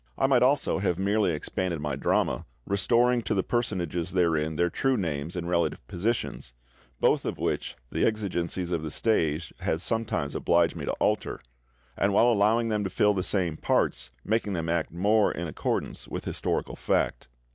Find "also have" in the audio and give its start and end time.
0.41-0.97